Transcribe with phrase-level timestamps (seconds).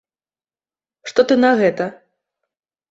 [1.11, 1.91] Што ты на гэта?